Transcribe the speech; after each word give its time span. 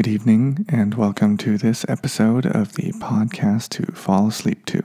Good 0.00 0.08
evening, 0.08 0.64
and 0.70 0.94
welcome 0.94 1.36
to 1.36 1.58
this 1.58 1.84
episode 1.86 2.46
of 2.46 2.72
the 2.72 2.90
podcast 2.92 3.68
to 3.72 3.92
fall 3.92 4.28
asleep 4.28 4.64
to. 4.64 4.82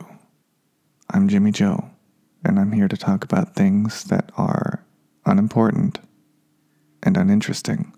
I'm 1.09 1.29
Jimmy 1.29 1.53
Joe, 1.53 1.89
and 2.43 2.59
I'm 2.59 2.73
here 2.73 2.89
to 2.89 2.97
talk 2.97 3.23
about 3.23 3.55
things 3.55 4.03
that 4.09 4.29
are 4.35 4.83
unimportant 5.25 5.99
and 7.01 7.15
uninteresting 7.15 7.93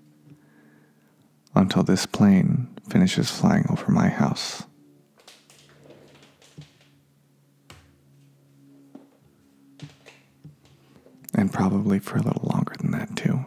until 1.56 1.82
this 1.82 2.06
plane 2.06 2.68
finishes 2.88 3.32
flying 3.32 3.66
over 3.72 3.92
my 3.92 4.10
house. 4.10 4.62
And 11.34 11.52
probably 11.52 11.98
for 11.98 12.20
a 12.20 12.22
little 12.22 12.48
longer 12.54 12.76
than 12.80 12.92
that, 12.92 13.16
too. 13.16 13.44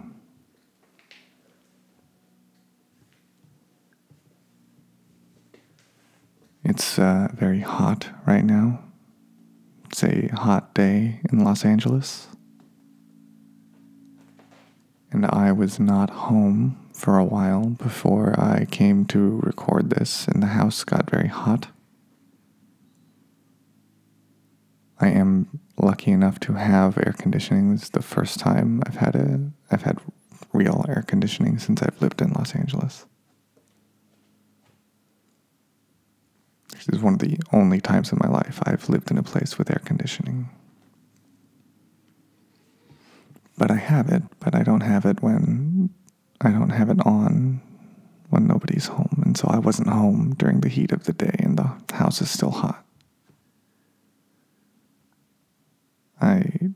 It's 6.71 7.01
uh, 7.01 7.27
very 7.35 7.63
hot 7.63 8.11
right 8.25 8.45
now. 8.45 8.79
It's 9.87 10.05
a 10.05 10.29
hot 10.29 10.73
day 10.73 11.19
in 11.33 11.43
Los 11.43 11.65
Angeles. 11.65 12.29
And 15.11 15.27
I 15.27 15.51
was 15.51 15.81
not 15.81 16.11
home 16.11 16.79
for 16.93 17.19
a 17.19 17.25
while 17.25 17.71
before 17.71 18.39
I 18.39 18.67
came 18.71 19.05
to 19.07 19.41
record 19.43 19.91
this, 19.91 20.29
and 20.29 20.41
the 20.41 20.55
house 20.59 20.85
got 20.85 21.11
very 21.11 21.27
hot. 21.27 21.67
I 25.01 25.09
am 25.09 25.59
lucky 25.77 26.13
enough 26.13 26.39
to 26.41 26.53
have 26.53 26.99
air 26.99 27.17
conditioning. 27.19 27.73
This 27.73 27.83
is 27.83 27.91
the 27.91 28.01
first 28.01 28.39
time 28.39 28.81
I've 28.87 28.95
had 28.95 29.17
a 29.17 29.41
I've 29.73 29.83
had 29.83 29.99
real 30.53 30.85
air 30.89 31.03
conditioning 31.05 31.59
since 31.59 31.83
I've 31.83 32.01
lived 32.01 32.23
in 32.23 32.31
Los 32.31 32.55
Angeles. 32.55 33.07
This 36.87 36.99
is 36.99 37.03
one 37.03 37.15
of 37.15 37.19
the 37.21 37.39
only 37.53 37.81
times 37.81 38.13
in 38.13 38.19
my 38.23 38.29
life 38.29 38.61
I've 38.65 38.89
lived 38.89 39.11
in 39.11 39.19
a 39.19 39.23
place 39.23 39.59
with 39.59 39.71
air 39.71 39.83
conditioning. 39.85 40.49
But 43.59 43.71
I 43.71 43.77
have 43.77 44.09
it, 44.09 44.23
but 44.41 44.55
I 44.55 44.63
don't 44.63 44.81
have 44.81 45.05
it 45.05 45.23
when 45.23 45.91
I 46.41 46.51
don't 46.51 46.71
have 46.71 46.89
it 46.89 47.05
on 47.05 47.61
when 48.31 48.47
nobody's 48.47 48.87
home. 48.87 49.23
And 49.25 49.37
so 49.37 49.49
I 49.49 49.59
wasn't 49.59 49.89
home 49.89 50.35
during 50.39 50.61
the 50.61 50.69
heat 50.69 50.93
of 50.93 51.05
the 51.05 51.13
day 51.13 51.37
and 51.41 51.59
the 51.59 51.71
house 51.95 52.23
is 52.23 52.31
still 52.31 52.53
hot. 52.53 52.85
I 56.21 56.71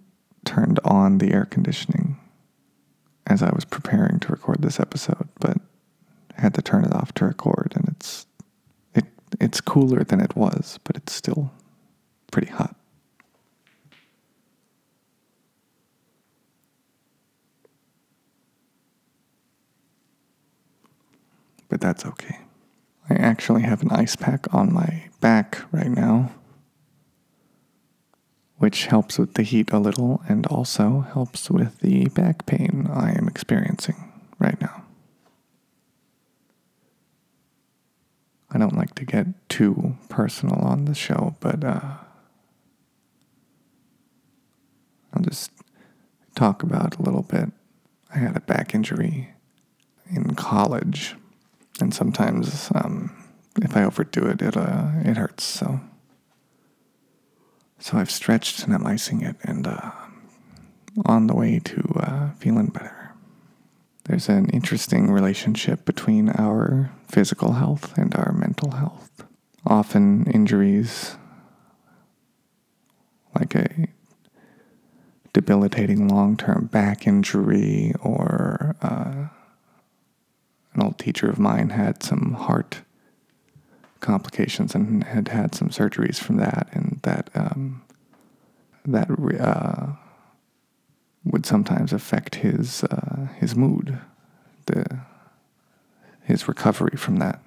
turned 0.44 0.80
on 0.84 1.18
the 1.18 1.33
air 1.33 1.46
conditioning 1.46 2.18
as 3.27 3.42
I 3.42 3.55
was 3.55 3.64
preparing 3.64 4.20
to 4.20 4.33
record 4.33 4.61
this 4.61 4.78
episode, 4.80 5.28
but 5.41 5.58
had 6.34 6.55
to 6.55 6.62
turn 6.62 6.84
it 6.84 6.92
off 6.92 7.12
to 7.14 7.24
record 7.24 7.72
and 7.74 7.89
it's 7.89 8.27
it 8.33 8.33
it's 9.55 9.60
cooler 9.60 10.02
than 10.02 10.19
it 10.20 10.34
was, 10.34 10.80
but 10.83 10.97
it's 10.97 11.12
still 11.12 11.52
pretty 12.33 12.50
hot. 12.50 12.74
But 21.69 21.80
that's 21.80 22.05
okay. 22.05 22.38
I 23.08 23.14
actually 23.14 23.62
have 23.62 23.80
an 23.83 23.92
ice 23.92 24.16
pack 24.16 24.52
on 24.52 24.74
my 24.74 25.05
back 25.20 25.62
right 25.70 25.91
now 25.91 26.33
which 28.56 28.86
helps 28.86 29.18
with 29.18 29.34
the 29.34 29.42
heat 29.42 29.70
a 29.72 29.78
little 29.78 30.22
and 30.28 30.46
also 30.46 31.00
helps 31.12 31.50
with 31.50 31.80
the 31.80 32.06
back 32.08 32.46
pain 32.46 32.89
I 32.91 33.12
am 33.12 33.28
experiencing 33.28 34.11
right 34.39 34.58
now. 34.61 34.83
I 38.55 38.58
don't 38.58 38.77
like 38.77 38.94
to 38.94 39.05
get 39.05 39.27
too 39.48 39.97
personal 40.08 40.60
on 40.60 40.84
the 40.84 40.94
show, 40.94 41.34
but 41.41 41.64
uh, 41.64 41.97
I'll 45.12 45.23
just 45.23 45.51
talk 46.36 46.62
about 46.62 46.98
a 46.98 47.02
little 47.02 47.23
bit. 47.23 47.51
I 48.14 48.18
had 48.18 48.36
a 48.36 48.40
back 48.40 48.74
injury 48.74 49.30
in 50.08 50.34
college, 50.34 51.17
and 51.80 51.92
sometimes 51.92 52.70
um, 52.74 53.11
if 53.61 53.77
I 53.77 53.83
overdo 53.83 54.27
it, 54.29 54.40
it 54.40 54.56
uh, 54.56 54.89
it 55.05 55.17
hurts. 55.17 55.45
So. 55.45 55.80
So 57.80 57.98
I've 57.98 58.11
stretched 58.11 58.64
and 58.64 58.73
I'm 58.74 58.86
icing 58.86 59.20
it 59.20 59.36
and 59.42 59.67
uh, 59.67 59.90
on 61.05 61.27
the 61.27 61.34
way 61.34 61.58
to 61.58 61.83
uh, 62.00 62.30
feeling 62.39 62.68
better. 62.68 63.04
There's 64.05 64.29
an 64.29 64.51
interesting 64.51 65.11
relationship 65.11 65.85
between 65.87 66.29
our 66.31 66.91
physical 67.09 67.53
health 67.53 67.97
and 67.97 68.15
our 68.15 68.33
mental 68.33 68.73
health. 68.73 69.25
Often, 69.67 70.31
injuries 70.31 71.17
like 73.35 73.55
a 73.55 73.89
debilitating 75.33 76.09
long 76.09 76.37
term 76.37 76.67
back 76.67 77.07
injury, 77.07 77.95
or 78.01 78.77
uh, 78.83 79.29
an 80.75 80.83
old 80.83 80.98
teacher 80.98 81.29
of 81.29 81.39
mine 81.39 81.71
had 81.71 82.03
some 82.03 82.35
heart 82.35 82.83
complications 84.01 84.75
and 84.75 85.03
had 85.05 85.29
had 85.29 85.55
some 85.55 85.71
surgeries 85.71 86.19
from 86.19 86.36
that, 86.36 86.69
and 86.73 87.01
that 87.05 87.31
um, 87.35 87.83
that 88.85 89.09
uh, 89.41 89.92
would 91.24 91.46
sometimes 91.46 91.92
affect 91.92 92.36
his 92.36 92.85
uh, 92.85 93.29
his 93.39 93.57
mood, 93.57 93.98
the 94.67 95.01
his 96.23 96.48
recovery 96.48 96.96
from 96.96 97.17
that, 97.17 97.40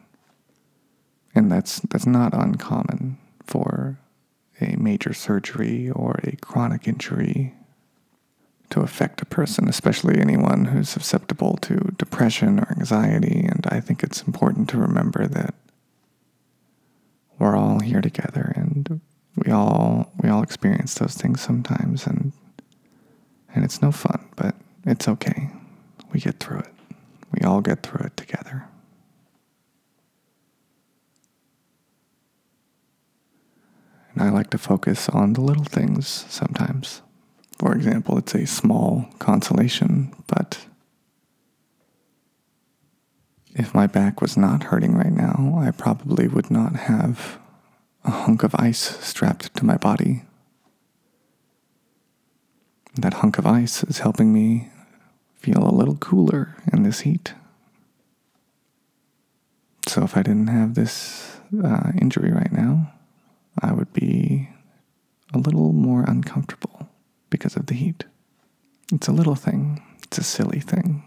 and 1.35 1.51
that's 1.51 1.79
that's 1.81 2.05
not 2.05 2.33
uncommon 2.33 3.17
for 3.43 3.97
a 4.59 4.75
major 4.75 5.13
surgery 5.13 5.89
or 5.89 6.19
a 6.23 6.35
chronic 6.37 6.87
injury 6.87 7.53
to 8.69 8.81
affect 8.81 9.21
a 9.21 9.25
person, 9.25 9.69
especially 9.69 10.19
anyone 10.19 10.65
who's 10.65 10.89
susceptible 10.89 11.57
to 11.61 11.93
depression 11.97 12.59
or 12.59 12.67
anxiety. 12.71 13.45
And 13.47 13.65
I 13.69 13.79
think 13.79 14.03
it's 14.03 14.23
important 14.23 14.69
to 14.69 14.77
remember 14.77 15.25
that 15.27 15.53
we're 17.39 17.55
all 17.55 17.79
here 17.79 18.01
together 18.01 18.51
and 18.55 18.99
we 19.35 19.51
all 19.51 20.11
we 20.21 20.27
all 20.29 20.41
experience 20.41 20.95
those 20.95 21.13
things 21.13 21.39
sometimes 21.39 22.07
and 22.07 22.33
and 23.57 23.65
it's 23.65 23.81
no 23.81 23.91
fun 23.91 24.29
but 24.35 24.53
it's 24.85 25.07
okay. 25.07 25.49
We 26.13 26.19
get 26.19 26.39
through 26.39 26.59
it. 26.59 26.73
We 27.31 27.41
all 27.41 27.59
get 27.61 27.81
through 27.81 28.05
it 28.05 28.15
together. 28.15 28.65
And 34.13 34.21
i 34.21 34.29
like 34.29 34.51
to 34.51 34.59
focus 34.59 35.09
on 35.09 35.33
the 35.33 35.41
little 35.41 35.63
things 35.63 36.07
sometimes. 36.29 37.01
For 37.57 37.73
example 37.73 38.19
it's 38.19 38.35
a 38.35 38.45
small 38.45 39.07
consolation 39.17 40.13
but 40.27 40.67
if 43.55 43.73
my 43.73 43.87
back 43.87 44.21
was 44.21 44.37
not 44.37 44.65
hurting 44.65 44.93
right 44.93 45.11
now, 45.11 45.57
I 45.59 45.71
probably 45.71 46.27
would 46.27 46.51
not 46.51 46.75
have 46.75 47.39
a 48.05 48.11
hunk 48.11 48.43
of 48.43 48.53
ice 48.53 49.03
strapped 49.03 49.55
to 49.55 49.65
my 49.65 49.77
body. 49.77 50.26
That 52.97 53.15
hunk 53.15 53.37
of 53.37 53.45
ice 53.45 53.83
is 53.83 53.99
helping 53.99 54.33
me 54.33 54.69
feel 55.35 55.63
a 55.63 55.69
little 55.69 55.97
cooler 55.97 56.55
in 56.73 56.81
this 56.81 57.01
heat. 57.01 57.35
So 59.87 60.03
if 60.03 60.17
I 60.17 60.23
didn't 60.23 60.47
have 60.47 60.73
this 60.73 61.39
uh, 61.63 61.91
injury 62.01 62.31
right 62.31 62.51
now, 62.51 62.91
I 63.61 63.71
would 63.71 63.93
be 63.93 64.49
a 65.31 65.37
little 65.37 65.73
more 65.73 66.05
uncomfortable 66.07 66.89
because 67.29 67.55
of 67.55 67.67
the 67.67 67.75
heat. 67.75 68.05
It's 68.91 69.07
a 69.07 69.13
little 69.13 69.35
thing, 69.35 69.83
it's 70.03 70.17
a 70.17 70.23
silly 70.23 70.59
thing. 70.59 71.03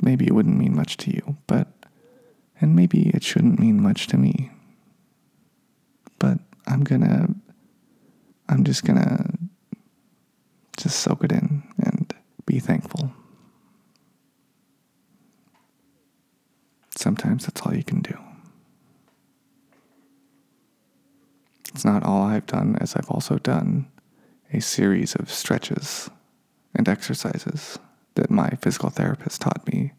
Maybe 0.00 0.26
it 0.26 0.32
wouldn't 0.32 0.56
mean 0.56 0.74
much 0.74 0.96
to 0.98 1.10
you, 1.10 1.36
but 1.46 1.68
and 2.60 2.74
maybe 2.74 3.10
it 3.10 3.22
shouldn't 3.22 3.60
mean 3.60 3.82
much 3.82 4.06
to 4.08 4.16
me. 4.16 4.50
But 6.18 6.38
I'm 6.66 6.84
gonna, 6.84 7.28
I'm 8.48 8.64
just 8.64 8.84
gonna 8.84 9.37
just 10.78 11.00
soak 11.00 11.24
it 11.24 11.32
in 11.32 11.64
and 11.78 12.14
be 12.46 12.58
thankful. 12.58 13.12
Sometimes 16.96 17.46
that's 17.46 17.60
all 17.62 17.74
you 17.74 17.84
can 17.84 18.00
do. 18.00 18.16
It's 21.74 21.84
not 21.84 22.02
all 22.02 22.22
I've 22.22 22.46
done, 22.46 22.76
as 22.80 22.96
I've 22.96 23.10
also 23.10 23.38
done 23.38 23.88
a 24.52 24.60
series 24.60 25.14
of 25.14 25.30
stretches 25.30 26.10
and 26.74 26.88
exercises 26.88 27.78
that 28.14 28.30
my 28.30 28.50
physical 28.62 28.90
therapist 28.90 29.42
taught 29.42 29.66
me 29.70 29.92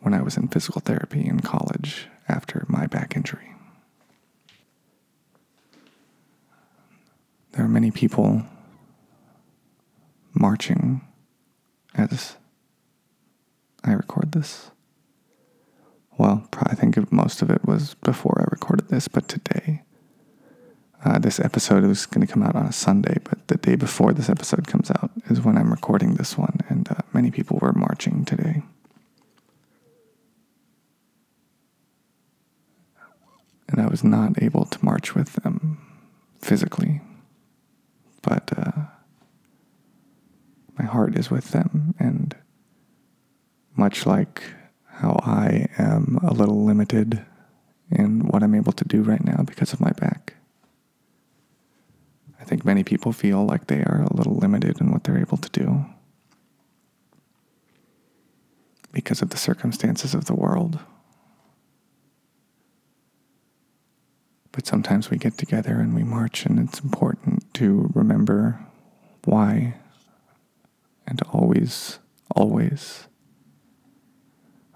when 0.00 0.14
I 0.14 0.22
was 0.22 0.36
in 0.36 0.48
physical 0.48 0.80
therapy 0.80 1.26
in 1.26 1.40
college 1.40 2.08
after 2.28 2.64
my 2.68 2.86
back 2.86 3.16
injury. 3.16 3.54
There 7.52 7.64
are 7.64 7.68
many 7.68 7.90
people 7.90 8.44
marching 10.34 11.00
as 11.94 12.36
I 13.84 13.92
record 13.92 14.32
this. 14.32 14.70
well, 16.18 16.46
I 16.62 16.74
think 16.74 17.12
most 17.12 17.42
of 17.42 17.50
it 17.50 17.64
was 17.64 17.94
before 17.94 18.40
I 18.40 18.50
recorded 18.50 18.88
this, 18.88 19.08
but 19.08 19.28
today. 19.28 19.82
Uh, 21.04 21.18
this 21.18 21.38
episode 21.38 21.84
is 21.84 22.06
going 22.06 22.26
to 22.26 22.32
come 22.32 22.42
out 22.42 22.56
on 22.56 22.64
a 22.64 22.72
Sunday, 22.72 23.18
but 23.24 23.46
the 23.48 23.56
day 23.56 23.74
before 23.74 24.14
this 24.14 24.30
episode 24.30 24.66
comes 24.66 24.90
out 24.90 25.10
is 25.28 25.42
when 25.42 25.58
I'm 25.58 25.70
recording 25.70 26.14
this 26.14 26.38
one, 26.38 26.60
and 26.70 26.88
uh, 26.90 27.02
many 27.12 27.30
people 27.30 27.58
were 27.60 27.74
marching 27.74 28.24
today. 28.24 28.62
And 33.68 33.80
I 33.80 33.86
was 33.86 34.02
not 34.02 34.42
able 34.42 34.64
to 34.64 34.84
march 34.84 35.14
with 35.14 35.34
them 35.34 35.78
physically, 36.40 37.02
but 38.22 38.50
uh, 38.56 38.72
my 40.78 40.83
heart 40.94 41.18
is 41.18 41.30
with 41.30 41.50
them, 41.50 41.94
and 41.98 42.34
much 43.76 44.06
like 44.06 44.42
how 44.86 45.18
I 45.22 45.66
am 45.76 46.18
a 46.22 46.32
little 46.32 46.64
limited 46.64 47.24
in 47.90 48.28
what 48.28 48.42
I'm 48.42 48.54
able 48.54 48.72
to 48.72 48.84
do 48.84 49.02
right 49.02 49.24
now 49.24 49.42
because 49.42 49.72
of 49.72 49.80
my 49.80 49.90
back. 49.90 50.34
I 52.40 52.44
think 52.44 52.64
many 52.64 52.84
people 52.84 53.12
feel 53.12 53.44
like 53.44 53.66
they 53.66 53.82
are 53.82 54.06
a 54.08 54.16
little 54.16 54.36
limited 54.36 54.80
in 54.80 54.92
what 54.92 55.04
they're 55.04 55.18
able 55.18 55.38
to 55.38 55.50
do 55.50 55.84
because 58.92 59.22
of 59.22 59.30
the 59.30 59.36
circumstances 59.36 60.14
of 60.14 60.26
the 60.26 60.34
world. 60.34 60.78
But 64.52 64.66
sometimes 64.66 65.10
we 65.10 65.18
get 65.18 65.36
together 65.36 65.80
and 65.80 65.94
we 65.94 66.04
march, 66.04 66.46
and 66.46 66.60
it's 66.60 66.78
important 66.78 67.52
to 67.54 67.90
remember 67.94 68.60
why 69.24 69.74
and 71.06 71.18
to 71.18 71.24
always, 71.26 71.98
always 72.34 73.06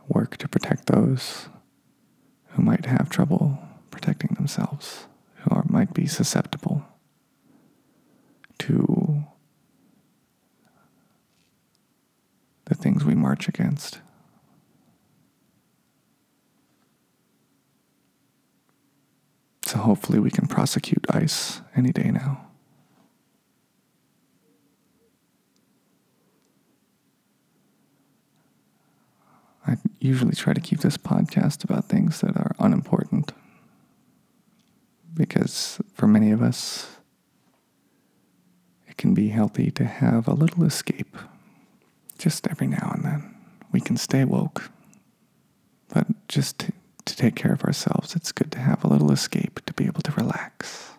work 0.09 0.37
to 0.39 0.49
protect 0.49 0.87
those 0.87 1.49
who 2.49 2.63
might 2.63 2.87
have 2.87 3.09
trouble 3.11 3.59
protecting 3.91 4.35
themselves, 4.35 5.07
who 5.37 5.51
are, 5.55 5.65
might 5.69 5.93
be 5.93 6.07
susceptible 6.07 6.85
to 8.59 9.25
the 12.67 12.75
things 12.75 13.05
we 13.05 13.15
march 13.15 13.49
against. 13.49 14.01
So 19.63 19.79
hopefully 19.79 20.19
we 20.19 20.31
can 20.31 20.47
prosecute 20.47 21.05
ICE 21.11 21.61
any 21.77 21.93
day 21.93 22.11
now. 22.11 22.47
I 29.67 29.77
usually 30.01 30.35
try 30.35 30.53
to 30.53 30.61
keep 30.61 30.81
this 30.81 30.97
podcast 30.97 31.65
about 31.65 31.87
things 31.87 32.21
that 32.21 32.37
are 32.37 32.55
unimportant 32.59 33.33
because 35.19 35.81
for 35.93 36.07
many 36.07 36.31
of 36.31 36.41
us, 36.41 36.87
it 38.87 38.97
can 38.97 39.15
be 39.15 39.29
healthy 39.29 39.71
to 39.73 39.85
have 39.85 40.29
a 40.29 40.33
little 40.33 40.65
escape. 40.65 41.17
Just 42.19 42.47
every 42.49 42.69
now 42.69 42.93
and 42.95 43.05
then. 43.05 43.35
We 43.73 43.81
can 43.81 43.97
stay 43.97 44.25
woke, 44.25 44.71
but 45.93 46.07
just 46.29 46.59
to, 46.61 46.73
to 47.05 47.17
take 47.17 47.37
care 47.37 47.53
of 47.53 47.65
ourselves, 47.65 48.17
it's 48.17 48.33
good 48.33 48.51
to 48.53 48.59
have 48.59 48.83
a 48.83 48.89
little 48.89 49.13
escape 49.13 49.61
to 49.67 49.75
be 49.75 49.85
able 49.87 50.01
to 50.03 50.13
relax. 50.13 50.93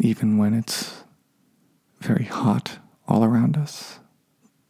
Even 0.00 0.38
when 0.38 0.54
it's 0.54 1.02
very 2.06 2.24
hot 2.24 2.78
all 3.08 3.24
around 3.24 3.56
us, 3.56 3.98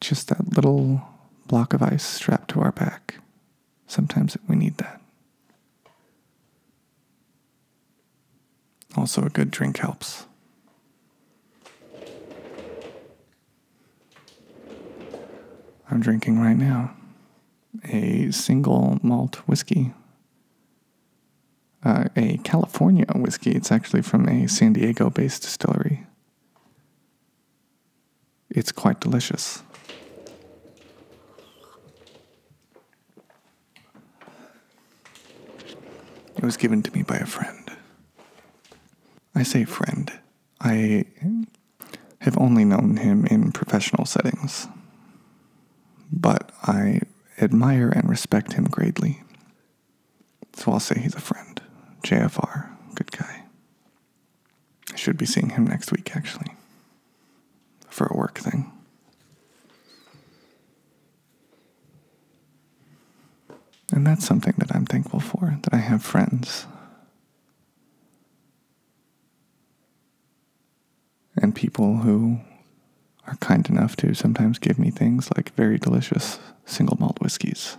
just 0.01 0.29
that 0.29 0.55
little 0.57 1.03
block 1.47 1.75
of 1.75 1.83
ice 1.83 2.03
strapped 2.03 2.51
to 2.51 2.61
our 2.61 2.73
back, 2.73 3.17
sometimes 3.87 4.37
we 4.49 4.57
need 4.57 4.79
that. 4.79 5.01
Also, 8.97 9.23
a 9.23 9.29
good 9.29 9.51
drink 9.51 9.77
helps. 9.77 10.25
I'm 15.91 16.01
drinking 16.01 16.41
right 16.41 16.57
now 16.57 16.97
a 17.93 18.31
single 18.31 18.99
malt 19.03 19.37
whiskey, 19.47 19.93
uh, 21.85 22.05
a 22.17 22.39
California 22.39 23.05
whiskey. 23.15 23.53
It's 23.53 23.71
actually 23.71 24.03
from 24.03 24.27
a 24.27 24.49
San 24.49 24.73
Diego 24.73 25.11
based 25.11 25.43
distillery. 25.43 26.07
It's 28.57 28.73
quite 28.73 29.01
delicious. 29.01 29.63
It 36.37 36.43
was 36.43 36.57
given 36.57 36.83
to 36.83 36.93
me 36.97 37.03
by 37.03 37.17
a 37.17 37.27
friend. 37.27 37.71
I 39.35 39.43
say 39.43 39.67
friend. 39.67 40.11
I 40.59 41.05
have 42.21 42.39
only 42.39 42.65
known 42.65 42.97
him 42.97 43.27
in 43.27 43.53
professional 43.53 44.07
settings, 44.07 44.67
but 46.11 46.51
I 46.63 47.03
admire 47.39 47.91
and 47.91 48.09
respect 48.09 48.55
him 48.55 48.65
greatly. 48.65 49.23
So 50.55 50.73
I'll 50.73 50.81
say 50.81 50.99
he's 50.99 51.15
a 51.15 51.21
friend. 51.21 51.61
JFR, 52.03 52.71
good 52.95 53.11
guy. 53.11 53.43
I 54.95 54.97
should 54.97 55.19
be 55.19 55.27
seeing 55.27 55.51
him 55.51 55.67
next 55.67 55.93
week, 55.93 56.17
actually, 56.17 56.56
for 57.97 58.07
a 58.07 58.17
work 58.17 58.39
thing. 58.39 58.71
And 63.91 64.07
that's 64.07 64.27
something 64.27 64.55
that 64.59 64.75
I'm 64.75 64.85
thankful 64.85 65.21
for, 65.21 65.59
that 65.63 65.73
I 65.73 65.79
have 65.79 66.03
friends 66.03 66.67
and 71.41 71.55
people 71.55 71.99
who 71.99 72.41
are 73.27 73.37
kind 73.37 73.69
enough 73.71 73.97
to 73.97 74.13
sometimes 74.15 74.59
give 74.59 74.79
me 74.79 74.91
things 74.91 75.31
like 75.35 75.55
very 75.55 75.79
delicious 75.79 76.39
single 76.67 76.97
malt 77.01 77.19
whiskeys. 77.21 77.77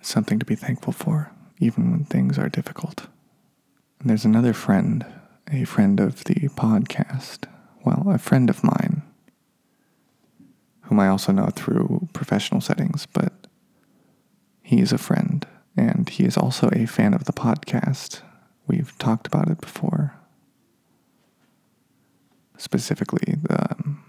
Something 0.00 0.38
to 0.38 0.46
be 0.46 0.54
thankful 0.54 0.92
for, 0.92 1.32
even 1.58 1.90
when 1.90 2.04
things 2.04 2.38
are 2.38 2.48
difficult. 2.48 3.06
And 4.00 4.10
there's 4.10 4.24
another 4.24 4.52
friend, 4.52 5.04
a 5.50 5.64
friend 5.64 6.00
of 6.00 6.24
the 6.24 6.48
podcast, 6.50 7.44
well, 7.84 8.04
a 8.08 8.18
friend 8.18 8.50
of 8.50 8.64
mine, 8.64 9.02
whom 10.82 11.00
I 11.00 11.08
also 11.08 11.32
know 11.32 11.48
through 11.54 12.08
professional 12.12 12.60
settings, 12.60 13.06
but 13.06 13.32
he 14.62 14.80
is 14.80 14.92
a 14.92 14.98
friend 14.98 15.46
and 15.76 16.08
he 16.08 16.24
is 16.24 16.36
also 16.36 16.68
a 16.72 16.86
fan 16.86 17.14
of 17.14 17.24
the 17.24 17.32
podcast. 17.32 18.22
We've 18.66 18.96
talked 18.98 19.26
about 19.26 19.48
it 19.48 19.60
before. 19.60 20.14
Specifically, 22.56 23.36
the, 23.42 23.70
um, 23.70 24.02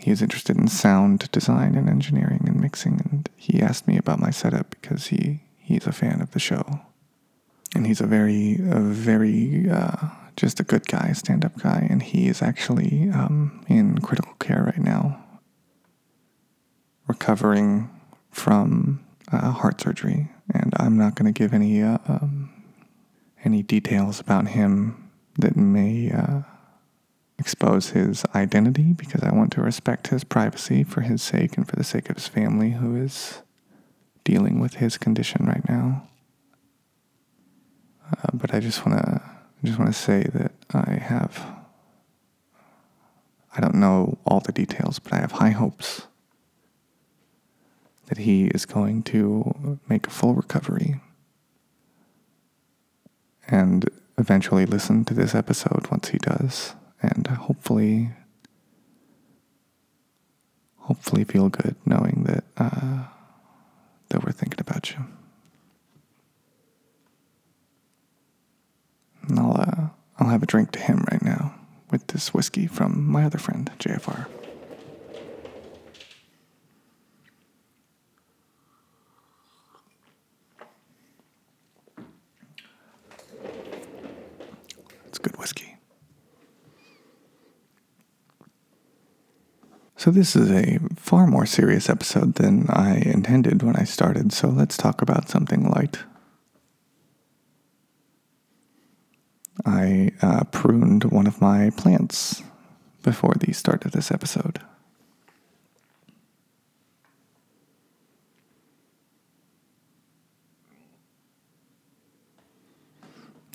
he 0.00 0.10
is 0.10 0.22
interested 0.22 0.56
in 0.56 0.68
sound 0.68 1.30
design 1.32 1.74
and 1.74 1.88
engineering 1.88 2.44
and 2.46 2.60
mixing, 2.60 3.00
and 3.10 3.28
he 3.36 3.60
asked 3.60 3.88
me 3.88 3.98
about 3.98 4.20
my 4.20 4.30
setup 4.30 4.70
because 4.70 5.08
he, 5.08 5.40
he's 5.70 5.86
a 5.86 5.92
fan 5.92 6.20
of 6.20 6.32
the 6.32 6.40
show. 6.40 6.80
And 7.74 7.86
he's 7.86 8.00
a 8.00 8.06
very, 8.06 8.54
a 8.54 8.80
very, 8.80 9.70
uh, 9.70 10.08
just 10.36 10.58
a 10.58 10.64
good 10.64 10.86
guy, 10.86 11.12
stand 11.12 11.44
up 11.44 11.56
guy, 11.60 11.86
and 11.88 12.02
he 12.02 12.26
is 12.26 12.42
actually 12.42 13.08
um, 13.10 13.64
in 13.68 13.98
critical 13.98 14.34
care 14.40 14.64
right 14.64 14.78
now, 14.78 15.22
recovering 17.06 17.88
from 18.32 19.04
uh, 19.30 19.52
heart 19.52 19.80
surgery. 19.80 20.28
And 20.52 20.74
I'm 20.78 20.98
not 20.98 21.14
going 21.14 21.32
to 21.32 21.38
give 21.38 21.54
any 21.54 21.80
uh, 21.82 21.98
um, 22.08 22.50
any 23.44 23.62
details 23.62 24.18
about 24.18 24.48
him 24.48 25.10
that 25.38 25.56
may 25.56 26.10
uh, 26.10 26.40
expose 27.38 27.90
his 27.90 28.24
identity 28.34 28.92
because 28.92 29.22
I 29.22 29.32
want 29.32 29.52
to 29.52 29.62
respect 29.62 30.08
his 30.08 30.24
privacy 30.24 30.82
for 30.82 31.02
his 31.02 31.22
sake 31.22 31.56
and 31.56 31.66
for 31.68 31.76
the 31.76 31.84
sake 31.84 32.10
of 32.10 32.16
his 32.16 32.26
family 32.26 32.72
who 32.72 32.96
is 32.96 33.42
dealing 34.30 34.60
with 34.60 34.74
his 34.74 34.96
condition 34.96 35.44
right 35.44 35.68
now. 35.68 36.06
Uh, 38.12 38.30
but 38.32 38.54
I 38.54 38.60
just 38.60 38.86
want 38.86 38.98
to 38.98 39.20
just 39.64 39.78
want 39.78 39.92
to 39.92 40.00
say 40.08 40.22
that 40.32 40.52
I 40.72 40.92
have 40.94 41.44
I 43.56 43.60
don't 43.60 43.74
know 43.74 44.18
all 44.24 44.40
the 44.40 44.52
details, 44.52 45.00
but 45.00 45.12
I 45.12 45.16
have 45.16 45.32
high 45.32 45.50
hopes 45.50 46.06
that 48.06 48.18
he 48.18 48.46
is 48.46 48.64
going 48.66 49.02
to 49.14 49.78
make 49.88 50.06
a 50.06 50.10
full 50.10 50.34
recovery 50.34 51.00
and 53.48 53.88
eventually 54.16 54.66
listen 54.66 55.04
to 55.06 55.14
this 55.14 55.34
episode 55.34 55.88
once 55.90 56.08
he 56.08 56.18
does 56.18 56.74
and 57.02 57.26
hopefully 57.26 58.10
hopefully 60.88 61.24
feel 61.24 61.48
good 61.48 61.74
knowing 61.84 62.24
that 62.26 62.44
uh, 62.56 63.04
that 64.10 64.24
we're 64.24 64.32
thinking 64.32 64.60
about 64.60 64.90
you. 64.90 65.06
And 69.28 69.38
I'll 69.38 69.92
uh, 70.18 70.24
have 70.30 70.42
a 70.42 70.46
drink 70.46 70.72
to 70.72 70.80
him 70.80 71.04
right 71.10 71.22
now 71.22 71.54
with 71.90 72.06
this 72.08 72.32
whiskey 72.32 72.66
from 72.66 73.04
my 73.06 73.24
other 73.24 73.38
friend, 73.38 73.70
JFR. 73.78 74.26
It's 85.08 85.18
good 85.18 85.36
whiskey. 85.38 85.69
So, 90.00 90.10
this 90.10 90.34
is 90.34 90.50
a 90.50 90.78
far 90.96 91.26
more 91.26 91.44
serious 91.44 91.90
episode 91.90 92.36
than 92.36 92.70
I 92.70 93.02
intended 93.04 93.62
when 93.62 93.76
I 93.76 93.84
started, 93.84 94.32
so 94.32 94.48
let's 94.48 94.78
talk 94.78 95.02
about 95.02 95.28
something 95.28 95.68
light. 95.68 95.98
I 99.66 100.12
uh, 100.22 100.44
pruned 100.44 101.04
one 101.04 101.26
of 101.26 101.42
my 101.42 101.68
plants 101.76 102.42
before 103.02 103.34
the 103.38 103.52
start 103.52 103.84
of 103.84 103.92
this 103.92 104.10
episode. 104.10 104.60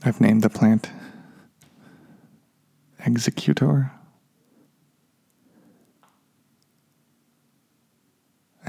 I've 0.03 0.21
named 0.21 0.43
the 0.43 0.51
plant 0.51 0.91
Exeggutor. 3.01 3.94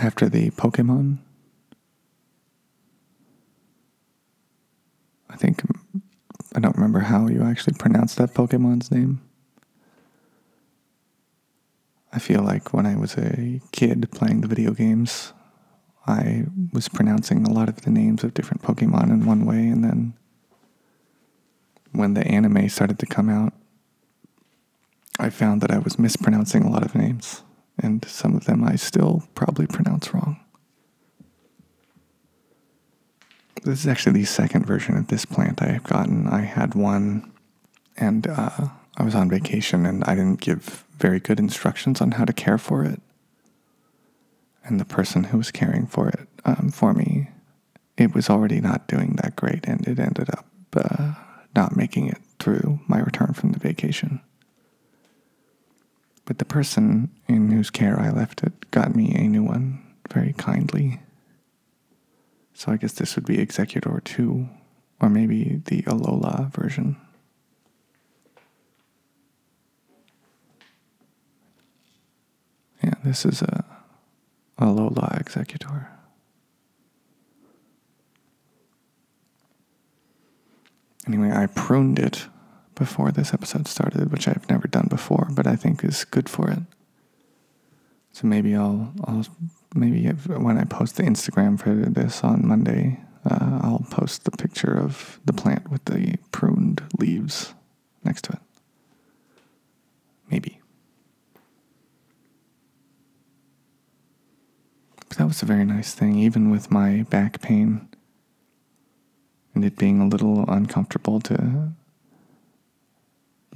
After 0.06 0.28
the 0.28 0.50
Pokemon. 0.50 1.18
I 5.28 5.34
think 5.34 5.62
I 6.54 6.60
don't 6.60 6.76
remember 6.76 7.00
how 7.00 7.26
you 7.26 7.42
actually 7.42 7.74
pronounce 7.76 8.14
that 8.14 8.32
Pokemon's 8.32 8.92
name. 8.92 9.20
I 12.12 12.20
feel 12.20 12.40
like 12.40 12.72
when 12.72 12.86
I 12.86 12.94
was 12.94 13.18
a 13.18 13.60
kid 13.72 14.08
playing 14.12 14.42
the 14.42 14.46
video 14.46 14.70
games, 14.70 15.32
I 16.06 16.44
was 16.72 16.88
pronouncing 16.88 17.44
a 17.44 17.50
lot 17.50 17.68
of 17.68 17.80
the 17.80 17.90
names 17.90 18.22
of 18.22 18.32
different 18.32 18.62
Pokemon 18.62 19.10
in 19.10 19.26
one 19.26 19.44
way, 19.44 19.66
and 19.66 19.82
then 19.82 20.14
when 21.90 22.14
the 22.14 22.24
anime 22.24 22.68
started 22.68 23.00
to 23.00 23.06
come 23.06 23.28
out, 23.28 23.52
I 25.18 25.30
found 25.30 25.62
that 25.62 25.72
I 25.72 25.78
was 25.78 25.98
mispronouncing 25.98 26.62
a 26.62 26.70
lot 26.70 26.84
of 26.84 26.94
names, 26.94 27.42
and 27.78 28.04
some 28.06 28.34
of 28.34 28.44
them 28.44 28.64
I 28.64 28.76
still 28.76 29.24
probably 29.34 29.66
pronounce 29.66 30.12
wrong. 30.12 30.40
This 33.62 33.80
is 33.80 33.86
actually 33.88 34.20
the 34.20 34.26
second 34.26 34.64
version 34.64 34.96
of 34.96 35.08
this 35.08 35.24
plant 35.24 35.62
I 35.62 35.68
have 35.68 35.82
gotten. 35.82 36.28
I 36.28 36.42
had 36.42 36.74
one, 36.74 37.32
and 37.96 38.26
uh, 38.26 38.68
I 38.96 39.02
was 39.02 39.14
on 39.14 39.28
vacation, 39.28 39.84
and 39.84 40.04
I 40.04 40.14
didn't 40.14 40.40
give 40.40 40.84
very 40.98 41.18
good 41.18 41.38
instructions 41.38 42.00
on 42.00 42.12
how 42.12 42.24
to 42.24 42.32
care 42.32 42.58
for 42.58 42.84
it. 42.84 43.00
And 44.64 44.78
the 44.78 44.84
person 44.84 45.24
who 45.24 45.38
was 45.38 45.50
caring 45.50 45.86
for 45.86 46.08
it 46.08 46.28
um, 46.44 46.70
for 46.70 46.92
me, 46.92 47.28
it 47.96 48.14
was 48.14 48.30
already 48.30 48.60
not 48.60 48.88
doing 48.88 49.16
that 49.22 49.36
great, 49.36 49.66
and 49.66 49.86
it 49.86 49.98
ended 49.98 50.30
up 50.30 50.46
uh, 50.76 51.14
not 51.54 51.76
making 51.76 52.08
it 52.08 52.18
through 52.38 52.78
my 52.86 53.00
return 53.00 53.32
from 53.32 53.52
the 53.52 53.58
vacation. 53.58 54.20
But 56.26 56.38
the 56.38 56.44
person 56.44 57.10
in 57.28 57.50
whose 57.50 57.70
care 57.70 57.98
I 57.98 58.10
left 58.10 58.42
it 58.42 58.70
got 58.70 58.94
me 58.94 59.14
a 59.14 59.28
new 59.28 59.42
one 59.42 59.82
very 60.12 60.34
kindly 60.34 61.00
so 62.56 62.72
I 62.72 62.78
guess 62.78 62.94
this 62.94 63.14
would 63.16 63.26
be 63.26 63.36
Exeggutor 63.36 64.02
2, 64.02 64.48
or 65.02 65.10
maybe 65.10 65.60
the 65.66 65.82
Alola 65.82 66.50
version. 66.50 66.96
Yeah, 72.82 72.94
this 73.04 73.26
is 73.26 73.42
a 73.42 73.62
Alola 74.58 75.22
Exeggutor. 75.22 75.88
Anyway, 81.06 81.30
I 81.30 81.44
pruned 81.44 81.98
it 81.98 82.26
before 82.76 83.10
this 83.10 83.34
episode 83.34 83.66
started, 83.66 84.12
which 84.12 84.28
I've 84.28 84.48
never 84.48 84.68
done 84.68 84.86
before, 84.88 85.26
but 85.32 85.46
I 85.46 85.56
think 85.56 85.82
is 85.82 86.04
good 86.04 86.28
for 86.28 86.48
it. 86.48 86.60
So 88.12 88.26
maybe 88.26 88.54
I'll 88.54 88.92
I'll 89.04 89.26
maybe 89.74 90.06
if, 90.06 90.26
when 90.28 90.56
I 90.56 90.64
post 90.64 90.96
the 90.96 91.02
Instagram 91.02 91.58
for 91.58 91.74
this 91.74 92.22
on 92.22 92.46
Monday, 92.46 93.00
uh, 93.28 93.60
I'll 93.62 93.86
post 93.90 94.24
the 94.24 94.30
picture 94.30 94.72
of 94.72 95.18
the 95.24 95.32
plant 95.32 95.70
with 95.70 95.84
the 95.86 96.16
pruned 96.30 96.82
leaves 96.98 97.52
next 98.04 98.22
to 98.26 98.32
it. 98.34 98.38
Maybe. 100.30 100.60
But 105.08 105.18
that 105.18 105.26
was 105.26 105.42
a 105.42 105.46
very 105.46 105.64
nice 105.64 105.92
thing, 105.92 106.16
even 106.18 106.50
with 106.50 106.70
my 106.70 107.02
back 107.10 107.40
pain 107.40 107.88
and 109.56 109.64
it 109.64 109.76
being 109.76 110.00
a 110.00 110.06
little 110.06 110.44
uncomfortable 110.48 111.18
to 111.18 111.72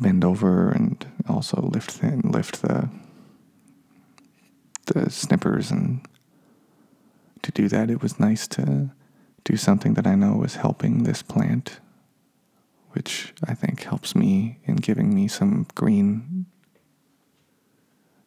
bend 0.01 0.25
over 0.25 0.71
and 0.71 1.07
also 1.29 1.61
lift 1.61 2.01
the, 2.01 2.17
lift 2.25 2.63
the 2.63 2.89
the 4.87 5.09
snippers 5.09 5.71
and 5.71 6.01
to 7.43 7.53
do 7.53 7.69
that 7.69 7.91
it 7.91 8.03
was 8.03 8.19
nice 8.19 8.49
to 8.49 8.91
do 9.45 9.57
something 9.57 9.95
that 9.95 10.07
I 10.07 10.17
know 10.17 10.35
was 10.35 10.57
helping 10.57 11.05
this 11.05 11.23
plant 11.23 11.79
which 12.91 13.33
I 13.47 13.55
think 13.55 13.85
helps 13.85 14.17
me 14.17 14.59
in 14.65 14.77
giving 14.77 15.15
me 15.15 15.29
some 15.29 15.67
green 15.77 16.47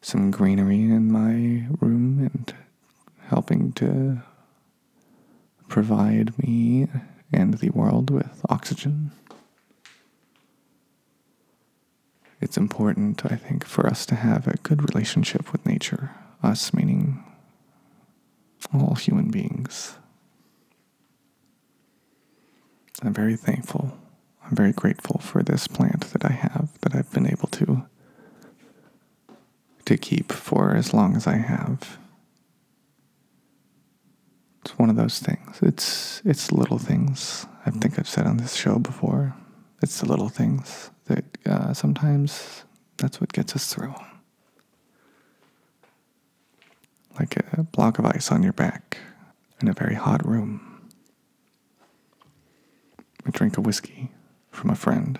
some 0.01 0.31
greenery 0.31 0.83
in 0.83 1.11
my 1.11 1.67
room 1.79 2.19
and 2.19 2.53
helping 3.27 3.71
to 3.73 4.21
provide 5.67 6.37
me 6.37 6.87
and 7.31 7.55
the 7.55 7.69
world 7.71 8.09
with 8.11 8.45
oxygen. 8.49 9.11
It's 12.43 12.57
important, 12.57 13.25
I 13.25 13.37
think, 13.37 13.63
for 13.65 13.87
us 13.87 14.05
to 14.07 14.15
have 14.15 14.47
a 14.47 14.57
good 14.57 14.81
relationship 14.93 15.53
with 15.53 15.65
nature 15.65 16.11
us 16.43 16.73
meaning 16.73 17.23
all 18.73 18.95
human 18.95 19.31
beings. 19.31 19.95
I'm 23.01 23.13
very 23.13 23.37
thankful. 23.37 23.97
I'm 24.43 24.57
very 24.57 24.73
grateful 24.73 25.19
for 25.19 25.41
this 25.41 25.67
plant 25.69 26.11
that 26.11 26.25
I 26.25 26.33
have 26.33 26.69
that 26.81 26.93
I've 26.93 27.11
been 27.11 27.27
able 27.27 27.47
to 27.47 27.85
to 29.85 29.97
keep 29.97 30.33
for 30.33 30.75
as 30.75 30.93
long 30.93 31.15
as 31.15 31.25
I 31.27 31.37
have. 31.37 31.97
It's 34.65 34.77
one 34.77 34.89
of 34.89 34.97
those 34.97 35.19
things. 35.19 35.59
It's 35.61 36.21
it's 36.25 36.51
little 36.51 36.77
things. 36.77 37.45
I 37.65 37.69
think 37.69 37.97
I've 37.97 38.09
said 38.09 38.27
on 38.27 38.35
this 38.35 38.55
show 38.55 38.79
before. 38.79 39.33
It's 39.83 39.99
the 39.99 40.07
little 40.07 40.29
things 40.29 40.89
that 41.05 41.25
uh, 41.45 41.73
sometimes 41.73 42.63
that's 42.97 43.21
what 43.21 43.33
gets 43.33 43.55
us 43.55 43.71
through 43.71 43.93
like 47.19 47.35
a 47.53 47.63
block 47.63 47.99
of 47.99 48.05
ice 48.05 48.31
on 48.31 48.43
your 48.43 48.53
back 48.53 48.97
in 49.61 49.67
a 49.67 49.73
very 49.73 49.95
hot 49.95 50.25
room. 50.25 50.89
A 53.25 53.31
drink 53.31 53.57
of 53.57 53.65
whiskey 53.65 54.11
from 54.51 54.69
a 54.69 54.75
friend. 54.75 55.19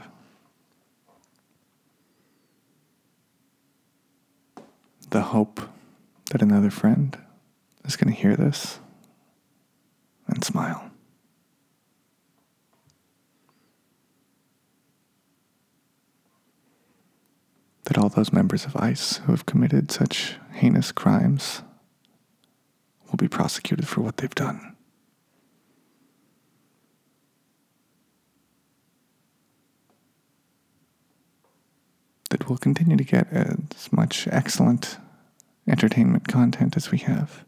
The 5.09 5.21
hope 5.21 5.61
that 6.31 6.41
another 6.41 6.71
friend 6.71 7.17
is 7.85 7.95
going 7.95 8.13
to 8.13 8.19
hear 8.19 8.35
this 8.35 8.79
and 10.27 10.43
smile. 10.43 10.92
That 17.93 18.01
all 18.01 18.09
those 18.09 18.33
members 18.33 18.65
of 18.65 18.75
ICE 18.75 19.17
who 19.17 19.33
have 19.33 19.45
committed 19.45 19.91
such 19.91 20.37
heinous 20.51 20.91
crimes 20.91 21.61
will 23.05 23.17
be 23.17 23.27
prosecuted 23.27 23.87
for 23.87 24.01
what 24.01 24.17
they've 24.17 24.33
done. 24.33 24.75
That 32.31 32.49
we'll 32.49 32.57
continue 32.57 32.97
to 32.97 33.03
get 33.03 33.31
as 33.31 33.91
much 33.91 34.27
excellent 34.31 34.97
entertainment 35.67 36.27
content 36.27 36.75
as 36.75 36.89
we 36.89 36.97
have. 36.97 37.45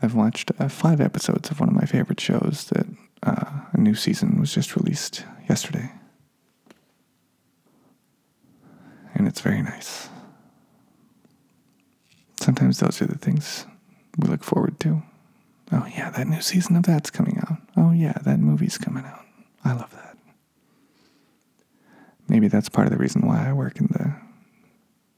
I've 0.00 0.14
watched 0.14 0.50
uh, 0.58 0.68
five 0.68 0.98
episodes 0.98 1.50
of 1.50 1.60
one 1.60 1.68
of 1.68 1.74
my 1.74 1.84
favorite 1.84 2.20
shows 2.20 2.70
that 2.72 2.86
uh, 3.22 3.50
a 3.74 3.78
new 3.78 3.94
season 3.94 4.40
was 4.40 4.54
just 4.54 4.76
released 4.76 5.26
yesterday. 5.46 5.92
And 9.22 9.28
it's 9.28 9.40
very 9.40 9.62
nice. 9.62 10.08
Sometimes 12.40 12.80
those 12.80 13.00
are 13.00 13.06
the 13.06 13.16
things 13.16 13.66
we 14.18 14.26
look 14.26 14.42
forward 14.42 14.80
to. 14.80 15.00
Oh, 15.70 15.86
yeah, 15.86 16.10
that 16.10 16.26
new 16.26 16.40
season 16.40 16.74
of 16.74 16.82
that's 16.82 17.08
coming 17.08 17.38
out. 17.38 17.58
Oh, 17.76 17.92
yeah, 17.92 18.14
that 18.24 18.40
movie's 18.40 18.78
coming 18.78 19.04
out. 19.04 19.24
I 19.64 19.74
love 19.74 19.92
that. 19.92 20.16
maybe 22.26 22.48
that's 22.48 22.68
part 22.68 22.88
of 22.88 22.92
the 22.92 22.98
reason 22.98 23.24
why 23.24 23.48
I 23.48 23.52
work 23.52 23.78
in 23.78 23.86
the 23.86 24.12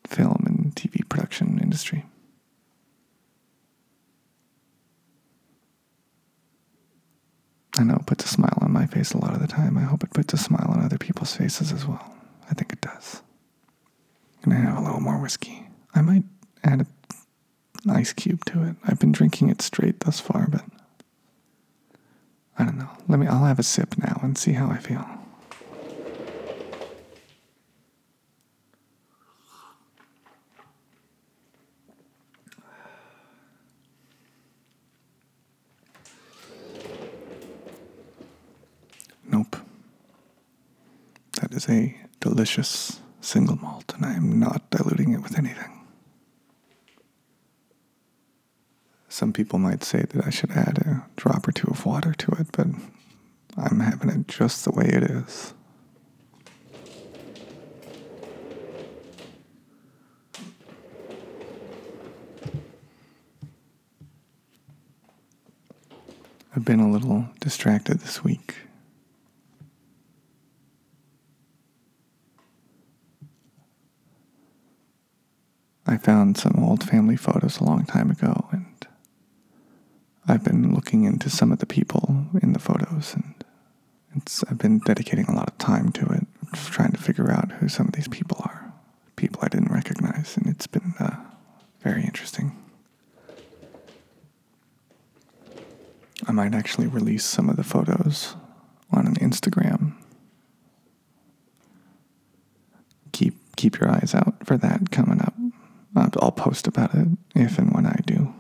film 0.06 0.42
and 0.44 0.75
TV 0.75 1.08
production 1.08 1.58
industry. 1.58 2.04
I 7.78 7.84
know 7.84 7.94
it 7.94 8.04
puts 8.04 8.26
a 8.26 8.28
smile 8.28 8.58
on 8.61 8.70
my 8.70 8.84
face 8.87 9.14
a 9.14 9.18
lot 9.18 9.32
of 9.32 9.40
the 9.40 9.49
time. 9.49 9.78
I 9.78 9.84
hope 9.84 10.04
it 10.04 10.12
puts 10.12 10.34
a 10.34 10.37
smile 10.37 10.68
on 10.68 10.84
other 10.84 10.99
people's 10.99 11.34
faces 11.34 11.73
as 11.73 11.87
well. 11.87 12.14
I 12.50 12.52
think 12.52 12.70
it 12.70 12.82
does. 12.82 13.23
Gonna 14.45 14.57
have 14.57 14.77
a 14.77 14.83
little 14.83 15.01
more 15.01 15.17
whiskey. 15.19 15.67
I 15.95 16.03
might 16.03 16.25
add 16.63 16.87
an 17.85 17.91
ice 17.91 18.13
cube 18.13 18.45
to 18.45 18.63
it. 18.63 18.77
I've 18.85 18.99
been 18.99 19.11
drinking 19.11 19.49
it 19.49 19.63
straight 19.63 20.01
thus 20.01 20.21
far, 20.21 20.49
but 20.51 20.63
I 22.59 22.65
don't 22.65 22.77
know. 22.77 22.91
Let 23.09 23.19
me. 23.19 23.27
I'll 23.27 23.47
have 23.47 23.59
a 23.59 23.63
sip 23.63 23.97
now 23.97 24.21
and 24.23 24.37
see 24.37 24.53
how 24.53 24.69
I 24.71 24.77
feel. 24.77 25.03
Nope. 39.27 39.57
That 41.41 41.55
is 41.55 41.67
a 41.71 41.97
delicious 42.21 43.01
single 43.25 43.57
malt, 43.57 43.95
and 43.97 44.04
I 44.04 44.14
am 44.14 44.38
not 44.38 44.71
diluting 44.71 45.12
it 45.12 45.23
with 45.23 45.38
anything. 45.38 45.71
Some 49.09 49.33
people 49.33 49.59
might 49.59 49.85
say 49.85 50.02
that 50.02 50.26
I 50.26 50.31
should 50.31 50.50
add 50.50 50.78
a 50.78 51.07
drop 51.16 51.47
or 51.47 51.52
two 51.52 51.69
of 51.69 51.87
water 51.87 52.12
to 52.12 52.33
it, 52.33 52.49
but 52.52 52.66
I'm 53.57 53.81
having 53.81 54.11
it 54.11 54.28
just 54.28 54.64
the 54.64 54.73
way 54.73 54.87
it 54.87 55.04
is. 55.04 55.54
I've 66.57 66.64
been 66.64 66.81
a 66.81 66.90
little 66.90 67.28
distracted 67.40 68.00
this 68.00 68.23
week. 68.23 68.54
I 75.95 75.97
found 75.97 76.37
some 76.37 76.57
old 76.59 76.83
family 76.83 77.15
photos 77.15 77.61
a 77.61 77.65
long 77.65 77.85
time 77.85 78.11
ago, 78.11 78.49
and 78.51 78.67
I've 80.27 80.43
been 80.43 80.75
looking 80.75 81.05
into 81.05 81.31
some 81.31 81.53
of 81.53 81.61
the 81.61 81.67
people 81.67 82.27
in 82.43 82.53
the 82.53 82.59
photos, 82.59 83.15
and 83.15 83.33
I've 84.51 84.59
been 84.59 84.81
dedicating 84.81 85.27
a 85.27 85.37
lot 85.37 85.47
of 85.47 85.57
time 85.59 85.93
to 85.93 86.05
it, 86.07 86.27
trying 86.53 86.91
to 86.91 86.99
figure 86.99 87.31
out 87.31 87.53
who 87.53 87.69
some 87.69 87.87
of 87.87 87.93
these 87.93 88.09
people 88.09 88.39
are. 88.41 88.73
People 89.15 89.39
I 89.45 89.49
didn't 89.49 89.71
recognize, 89.71 90.37
and 90.37 90.49
it's 90.49 90.67
been 90.67 90.95
uh, 90.99 91.15
very 91.81 92.03
interesting. 92.03 92.51
I 96.27 96.33
might 96.33 96.55
actually 96.57 96.89
release 96.89 97.25
some 97.25 97.49
of 97.49 97.55
the 97.55 97.63
photos 97.63 98.35
on 98.91 99.07
an 99.07 99.15
Instagram. 99.15 99.93
Keep 103.13 103.35
keep 103.55 103.79
your 103.79 103.93
eyes 103.93 104.13
out 104.13 104.45
for 104.45 104.57
that 104.57 104.91
coming 104.91 105.21
up. 105.21 105.35
I'll 105.97 106.33
post 106.33 106.67
about 106.67 106.95
it 106.95 107.09
if 107.35 107.59
and 107.59 107.73
when 107.73 107.87
I 107.87 108.01
do. 108.05 108.35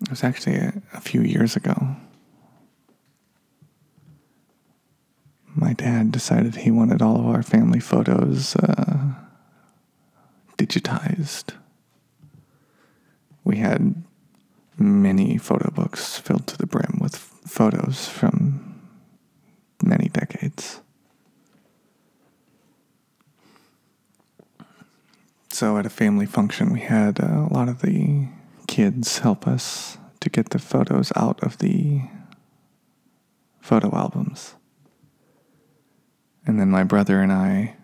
It 0.00 0.10
was 0.10 0.24
actually 0.24 0.56
a, 0.56 0.82
a 0.94 1.00
few 1.00 1.22
years 1.22 1.54
ago. 1.56 1.96
My 5.54 5.74
dad 5.74 6.10
decided 6.10 6.56
he 6.56 6.70
wanted 6.70 7.02
all 7.02 7.20
of 7.20 7.26
our 7.26 7.42
family 7.42 7.80
photos 7.80 8.56
uh, 8.56 9.12
digitized. 10.56 11.54
We 13.44 13.56
had 13.58 14.02
many 14.78 15.36
photo 15.36 15.70
books 15.70 16.18
filled 16.18 16.46
to 16.48 16.56
the 16.56 16.66
brim 16.66 16.98
with 17.00 17.16
photos 17.16 18.08
from 18.08 18.80
many 19.82 20.08
decades. 20.08 20.80
So 25.52 25.76
at 25.76 25.84
a 25.84 25.90
family 25.90 26.24
function, 26.24 26.72
we 26.72 26.80
had 26.80 27.20
uh, 27.20 27.26
a 27.26 27.52
lot 27.52 27.68
of 27.68 27.82
the 27.82 28.26
kids 28.66 29.18
help 29.18 29.46
us 29.46 29.98
to 30.20 30.30
get 30.30 30.48
the 30.48 30.58
photos 30.58 31.12
out 31.14 31.42
of 31.42 31.58
the 31.58 32.00
photo 33.60 33.94
albums. 33.94 34.54
And 36.46 36.58
then 36.58 36.70
my 36.70 36.84
brother 36.84 37.20
and 37.20 37.30
I 37.30 37.76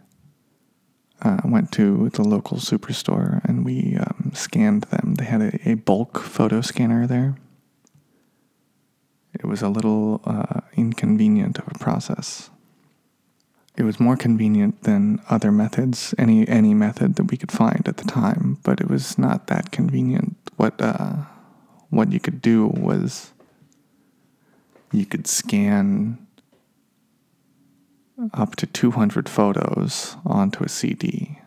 uh, 1.20 1.42
went 1.44 1.70
to 1.72 2.08
the 2.08 2.22
local 2.22 2.56
superstore 2.56 3.44
and 3.44 3.66
we 3.66 3.98
um, 4.00 4.32
scanned 4.34 4.84
them. 4.84 5.16
They 5.16 5.26
had 5.26 5.42
a, 5.42 5.70
a, 5.70 5.74
bulk 5.74 6.18
photo 6.20 6.62
scanner 6.62 7.06
there. 7.06 7.36
It 9.34 9.44
was 9.44 9.60
a 9.60 9.68
little 9.68 10.22
uh, 10.24 10.62
inconvenient 10.74 11.58
of 11.58 11.68
a 11.68 11.78
process. 11.78 12.48
It 13.78 13.84
was 13.84 14.00
more 14.00 14.16
convenient 14.16 14.82
than 14.82 15.22
other 15.30 15.52
methods, 15.52 16.12
any 16.18 16.46
any 16.48 16.74
method 16.74 17.14
that 17.14 17.30
we 17.30 17.36
could 17.36 17.52
find 17.52 17.86
at 17.86 17.96
the 17.96 18.04
time, 18.04 18.58
but 18.64 18.80
it 18.80 18.90
was 18.90 19.16
not 19.16 19.46
that 19.46 19.70
convenient 19.70 20.36
what 20.56 20.74
uh, 20.80 21.14
what 21.88 22.12
you 22.12 22.18
could 22.18 22.42
do 22.42 22.66
was 22.66 23.32
you 24.90 25.06
could 25.06 25.28
scan 25.28 26.18
up 28.34 28.56
to 28.56 28.66
200 28.66 29.28
photos 29.28 30.16
onto 30.26 30.64
a 30.64 30.68
CD. 30.68 31.38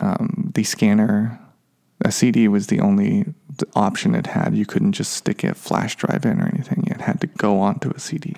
Um, 0.00 0.52
the 0.54 0.64
scanner, 0.64 1.38
a 2.02 2.10
CD 2.10 2.48
was 2.48 2.68
the 2.68 2.80
only 2.80 3.26
option 3.76 4.14
it 4.14 4.28
had. 4.28 4.56
You 4.56 4.64
couldn't 4.64 4.92
just 4.92 5.12
stick 5.12 5.44
a 5.44 5.54
flash 5.54 5.96
drive 5.96 6.24
in 6.24 6.40
or 6.40 6.46
anything, 6.46 6.84
it 6.86 7.02
had 7.02 7.20
to 7.20 7.26
go 7.26 7.60
onto 7.60 7.90
a 7.90 8.00
CD. 8.00 8.36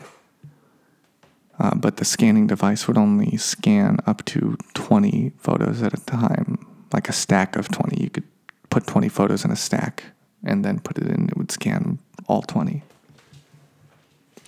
Uh, 1.59 1.75
but 1.75 1.97
the 1.97 2.05
scanning 2.05 2.47
device 2.47 2.87
would 2.87 2.99
only 2.99 3.37
scan 3.37 3.99
up 4.07 4.25
to 4.27 4.57
20 4.75 5.33
photos 5.39 5.83
at 5.83 5.95
a 5.95 6.05
time, 6.05 6.65
like 6.93 7.09
a 7.09 7.13
stack 7.13 7.57
of 7.57 7.69
20. 7.69 8.03
You 8.03 8.11
could 8.11 8.25
put 8.69 8.87
20 8.87 9.09
photos 9.09 9.45
in 9.45 9.51
a 9.51 9.57
stack 9.57 10.05
and 10.45 10.65
then 10.65 10.81
put 10.81 10.99
it 10.99 11.07
in, 11.07 11.29
it 11.29 11.37
would 11.37 11.51
scan 11.51 11.99
all 12.29 12.43
20. 12.43 12.83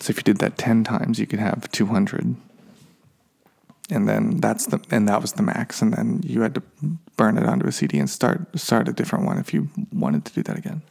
So 0.00 0.10
if 0.10 0.18
you 0.18 0.22
did 0.22 0.38
that 0.38 0.58
10 0.58 0.84
times, 0.84 1.18
you 1.18 1.26
could 1.26 1.40
have 1.40 1.70
200. 1.72 2.36
And 3.90 4.08
then 4.08 4.36
that's 4.36 4.66
the 4.66 4.80
and 4.90 5.08
that 5.08 5.22
was 5.22 5.32
the 5.32 5.42
max 5.42 5.80
and 5.80 5.94
then 5.94 6.20
you 6.22 6.42
had 6.42 6.54
to 6.56 6.62
burn 7.16 7.38
it 7.38 7.46
onto 7.46 7.66
a 7.66 7.72
CD 7.72 7.98
and 7.98 8.10
start 8.10 8.46
start 8.58 8.86
a 8.86 8.92
different 8.92 9.24
one 9.24 9.38
if 9.38 9.54
you 9.54 9.70
wanted 9.90 10.26
to 10.26 10.32
do 10.34 10.42
that 10.42 10.58
again. 10.58 10.82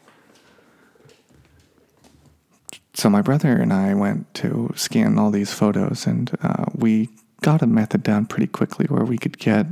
So 2.97 3.11
my 3.11 3.21
brother 3.21 3.55
and 3.55 3.71
I 3.71 3.93
went 3.93 4.33
to 4.41 4.73
scan 4.75 5.19
all 5.19 5.29
these 5.29 5.53
photos 5.53 6.07
and 6.07 6.35
uh, 6.41 6.65
we 6.73 7.09
got 7.43 7.61
a 7.61 7.67
method 7.67 8.01
down 8.01 8.25
pretty 8.25 8.47
quickly 8.47 8.87
where 8.87 9.05
we 9.05 9.19
could 9.19 9.37
get 9.37 9.67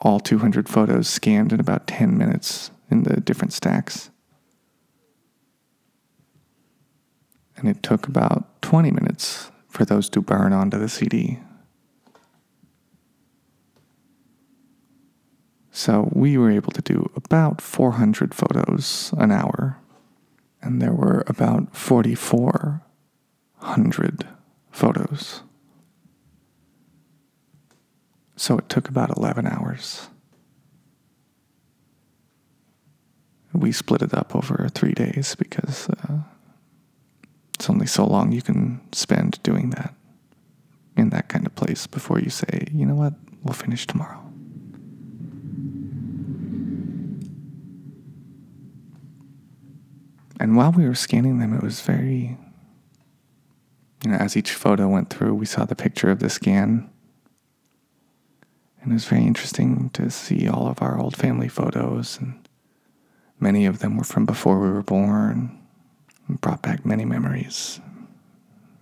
all 0.00 0.20
200 0.20 0.68
photos 0.68 1.08
scanned 1.08 1.52
in 1.52 1.58
about 1.58 1.88
10 1.88 2.16
minutes 2.16 2.70
in 2.88 3.02
the 3.02 3.20
different 3.20 3.52
stacks. 3.52 4.10
And 7.56 7.68
it 7.68 7.82
took 7.82 8.06
about 8.06 8.62
20 8.62 8.92
minutes 8.92 9.50
for 9.68 9.84
those 9.84 10.08
to 10.10 10.20
burn 10.20 10.52
onto 10.52 10.78
the 10.78 10.88
CD. 10.88 11.40
So 15.72 16.10
we 16.12 16.38
were 16.38 16.52
able 16.52 16.70
to 16.70 16.82
do 16.82 17.10
about 17.16 17.60
400 17.60 18.32
photos 18.32 19.12
an 19.18 19.32
hour, 19.32 19.81
and 20.62 20.80
there 20.80 20.92
were 20.92 21.24
about 21.26 21.76
4,400 21.76 24.28
photos. 24.70 25.42
So 28.36 28.58
it 28.58 28.68
took 28.68 28.88
about 28.88 29.16
11 29.16 29.46
hours. 29.46 30.08
we 33.54 33.72
split 33.72 34.02
it 34.02 34.14
up 34.14 34.34
over 34.34 34.68
three 34.74 34.92
days 34.92 35.34
because 35.34 35.88
uh, 35.88 36.18
it's 37.54 37.68
only 37.68 37.86
so 37.86 38.04
long 38.04 38.32
you 38.32 38.42
can 38.42 38.80
spend 38.92 39.42
doing 39.42 39.70
that 39.70 39.94
in 40.96 41.10
that 41.10 41.28
kind 41.28 41.46
of 41.46 41.54
place 41.54 41.86
before 41.86 42.18
you 42.18 42.30
say, 42.30 42.66
you 42.72 42.86
know 42.86 42.94
what, 42.94 43.14
we'll 43.42 43.54
finish 43.54 43.86
tomorrow. 43.86 44.21
And 50.42 50.56
while 50.56 50.72
we 50.72 50.88
were 50.88 50.96
scanning 50.96 51.38
them, 51.38 51.54
it 51.54 51.62
was 51.62 51.82
very, 51.82 52.36
you 54.02 54.10
know, 54.10 54.16
as 54.16 54.36
each 54.36 54.50
photo 54.50 54.88
went 54.88 55.08
through, 55.08 55.34
we 55.34 55.46
saw 55.46 55.64
the 55.64 55.76
picture 55.76 56.10
of 56.10 56.18
the 56.18 56.28
scan. 56.28 56.90
And 58.80 58.90
it 58.90 58.94
was 58.94 59.04
very 59.04 59.22
interesting 59.22 59.90
to 59.90 60.10
see 60.10 60.48
all 60.48 60.66
of 60.66 60.82
our 60.82 60.98
old 60.98 61.16
family 61.16 61.46
photos, 61.46 62.18
and 62.18 62.48
many 63.38 63.66
of 63.66 63.78
them 63.78 63.96
were 63.96 64.02
from 64.02 64.26
before 64.26 64.58
we 64.58 64.68
were 64.68 64.82
born, 64.82 65.56
and 66.26 66.40
brought 66.40 66.60
back 66.60 66.84
many 66.84 67.04
memories, 67.04 67.80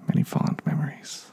many 0.09 0.23
fond 0.23 0.63
memories. 0.65 1.31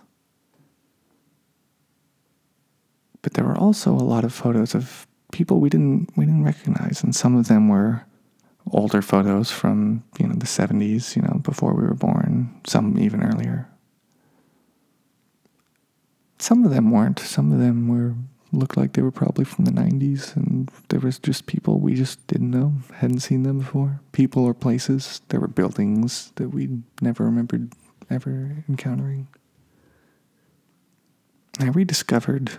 But 3.22 3.36
there 3.36 3.46
were 3.46 3.58
also 3.58 3.94
a 3.94 4.04
lot 4.04 4.26
of 4.26 4.34
photos 4.34 4.76
of 4.76 5.08
people 5.32 5.62
we 5.62 5.70
didn't 5.70 6.10
we 6.18 6.26
didn't 6.26 6.44
recognize, 6.44 7.02
and 7.02 7.16
some 7.16 7.38
of 7.38 7.48
them 7.48 7.70
were 7.70 8.04
older 8.72 9.02
photos 9.02 9.52
from 9.52 10.04
you 10.20 10.28
know 10.28 10.36
the 10.36 10.46
70s, 10.46 11.16
you 11.16 11.22
know, 11.22 11.40
before 11.44 11.74
we 11.74 11.84
were 11.84 11.94
born. 11.94 12.62
Some 12.66 12.98
even 13.00 13.24
earlier. 13.24 13.68
Some 16.40 16.64
of 16.64 16.72
them 16.72 16.92
weren't. 16.92 17.20
Some 17.20 17.52
of 17.52 17.60
them 17.60 17.88
were 17.88 18.16
looked 18.52 18.78
like 18.78 18.94
they 18.94 19.02
were 19.02 19.12
probably 19.12 19.44
from 19.44 19.66
the 19.66 19.72
90s, 19.72 20.36
and 20.36 20.72
there 20.90 21.00
was 21.00 21.20
just 21.20 21.48
people 21.48 21.80
we 21.80 21.96
just 21.96 22.26
didn't 22.28 22.52
know, 22.52 22.74
hadn't 22.96 23.20
seen 23.20 23.44
them 23.44 23.60
before. 23.60 24.00
People 24.12 24.46
or 24.46 24.54
places. 24.54 25.22
There 25.30 25.40
were 25.40 25.48
buildings 25.48 26.32
that 26.36 26.50
we 26.50 26.70
never 27.02 27.26
remembered 27.26 27.74
ever 28.10 28.64
encountering. 28.70 29.28
I 31.60 31.66
rediscovered 31.66 32.52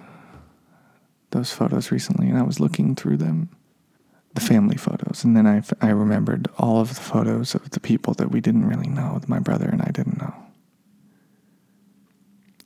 those 1.31 1.53
photos 1.53 1.91
recently, 1.91 2.29
and 2.29 2.39
I 2.39 2.43
was 2.43 2.61
looking 2.61 2.95
through 2.95 3.19
them, 3.19 3.51
the 4.35 4.41
family 4.41 4.77
photos, 4.77 5.25
and 5.25 5.37
then 5.37 5.47
I, 5.47 5.63
I 5.81 5.91
remembered 5.91 6.49
all 6.59 6.81
of 6.81 6.91
the 6.95 7.01
photos 7.01 7.55
of 7.55 7.71
the 7.71 7.81
people 7.81 8.15
that 8.15 8.31
we 8.31 8.41
didn't 8.41 8.67
really 8.67 8.89
know, 8.89 9.21
my 9.27 9.39
brother 9.39 9.69
and 9.69 9.83
I 9.83 9.91
didn't 9.91 10.19
know. 10.19 10.35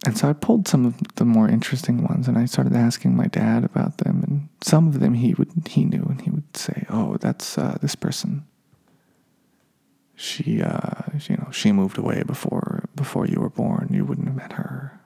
And 0.05 0.19
so 0.19 0.29
I 0.29 0.33
pulled 0.33 0.67
some 0.67 0.85
of 0.85 0.97
the 1.15 1.25
more 1.25 1.49
interesting 1.49 2.03
ones 2.03 2.27
and 2.27 2.37
I 2.37 2.47
started 2.47 2.75
asking 2.75 3.17
my 3.17 3.27
dad 3.27 3.65
about 3.65 3.99
them. 3.99 4.25
And 4.27 4.49
some 4.61 4.89
of 4.89 4.99
them 4.99 5.15
he 5.15 5.35
would 5.35 5.51
he 5.69 5.85
knew 5.85 6.05
and 6.09 6.21
he 6.21 6.31
would 6.31 6.57
say, 6.57 6.87
"Oh, 6.91 7.17
that's 7.19 7.57
uh, 7.57 7.79
this 7.81 7.95
person. 7.95 8.45
She, 10.17 10.61
uh, 10.61 11.03
you 11.29 11.37
know, 11.37 11.49
she 11.53 11.73
moved 11.73 11.99
away 11.99 12.23
before 12.25 12.89
before 12.97 13.27
you 13.27 13.41
were 13.41 13.51
born. 13.51 13.89
You 13.93 14.05
wouldn't 14.05 14.27
have 14.27 14.37
met 14.37 14.53
her." 14.55 14.99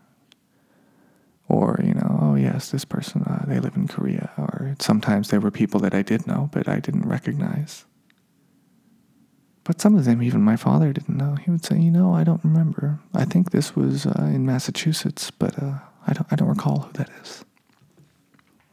Or 1.49 1.79
you 1.85 1.95
oh 2.37 2.39
yes, 2.39 2.71
this 2.71 2.85
person. 2.85 3.23
Uh, 3.23 3.45
they 3.47 3.59
live 3.59 3.77
in 3.77 3.89
Korea. 3.89 4.31
Or 4.37 4.77
sometimes 4.79 5.31
there 5.31 5.41
were 5.41 5.51
people 5.51 5.81
that 5.81 5.95
I 5.95 6.03
did 6.03 6.27
know 6.27 6.51
but 6.53 6.69
I 6.69 6.81
didn't 6.81 7.09
recognize. 7.09 7.85
But 9.65 9.81
some 9.81 9.97
of 9.97 10.05
them, 10.05 10.23
even 10.23 10.43
my 10.43 10.57
father 10.57 10.93
didn't 10.93 11.17
know. 11.17 11.35
He 11.35 11.51
would 11.51 11.65
say, 11.65 11.79
"You 11.79 11.91
know, 11.91 12.15
I 12.15 12.23
don't 12.23 12.45
remember. 12.45 13.01
I 13.13 13.25
think 13.25 13.51
this 13.51 13.75
was 13.75 14.07
uh, 14.07 14.31
in 14.33 14.47
Massachusetts, 14.47 15.33
but 15.33 15.61
uh, 15.61 15.79
I 16.07 16.13
don't. 16.13 16.27
I 16.31 16.37
don't 16.37 16.49
recall 16.49 16.81
who 16.81 16.93
that 16.93 17.11
is." 17.21 17.45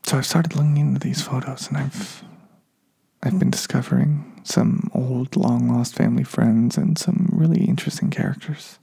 So 0.03 0.17
I've 0.17 0.25
started 0.25 0.55
looking 0.55 0.77
into 0.77 0.99
these 0.99 1.21
photos, 1.21 1.67
and 1.67 1.77
I've 1.77 2.23
I've 3.23 3.39
been 3.39 3.49
discovering 3.49 4.39
some 4.43 4.91
old, 4.93 5.35
long 5.35 5.67
lost 5.69 5.95
family 5.95 6.23
friends 6.23 6.77
and 6.77 6.97
some 6.97 7.29
really 7.31 7.63
interesting 7.65 8.11
characters. 8.11 8.77